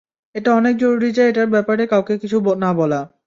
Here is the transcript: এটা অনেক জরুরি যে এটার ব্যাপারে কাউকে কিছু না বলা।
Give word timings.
এটা 0.35 0.49
অনেক 0.55 0.73
জরুরি 0.77 1.09
যে 1.11 1.23
এটার 1.27 1.47
ব্যাপারে 1.47 1.83
কাউকে 1.87 2.13
কিছু 2.17 2.37
না 2.57 2.69
বলা। 2.73 2.99